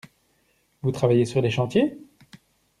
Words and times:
Vous 0.81 0.89
travaillez 0.91 1.25
sur 1.25 1.43
les 1.43 1.51
chantiers? 1.51 1.95